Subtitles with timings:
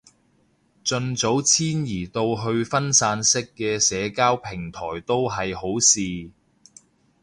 [0.83, 6.31] 盡早遷移到去分散式嘅社交平台都係好事